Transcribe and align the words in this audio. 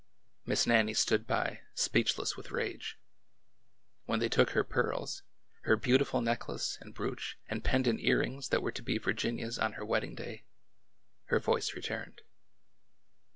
Miss 0.47 0.65
Nannie 0.65 0.95
stood 0.95 1.27
by, 1.27 1.61
speechless 1.75 2.35
with 2.35 2.49
rage. 2.49 2.97
When 4.05 4.17
they 4.17 4.29
took 4.29 4.49
her 4.49 4.63
pearls— 4.63 5.21
her 5.65 5.75
beautiful 5.75 6.21
necklace 6.21 6.79
and 6.81 6.91
brooch 6.91 7.37
and 7.47 7.63
pendant 7.63 7.99
earrings 7.99 8.49
that 8.49 8.63
were 8.63 8.71
to 8.71 8.81
be 8.81 8.97
Virginia's 8.97 9.59
on 9.59 9.73
her 9.73 9.85
wedding 9.85 10.15
day— 10.15 10.45
her 11.25 11.39
voice 11.39 11.75
returned. 11.75 12.23